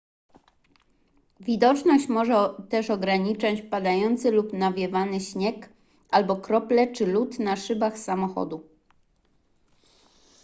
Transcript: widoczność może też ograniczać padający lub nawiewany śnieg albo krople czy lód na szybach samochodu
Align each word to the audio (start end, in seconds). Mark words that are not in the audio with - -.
widoczność 1.39 2.07
może 2.07 2.35
też 2.69 2.89
ograniczać 2.89 3.61
padający 3.61 4.31
lub 4.31 4.53
nawiewany 4.53 5.19
śnieg 5.19 5.69
albo 6.11 6.35
krople 6.35 6.91
czy 6.91 7.05
lód 7.05 7.39
na 7.39 7.55
szybach 7.55 7.97
samochodu 7.99 8.69